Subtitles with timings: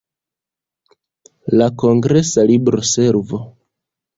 [1.61, 3.45] La kongresa libroservo.